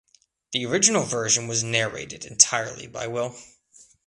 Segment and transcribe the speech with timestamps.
[0.51, 3.35] The original version was narrated entirely by Will.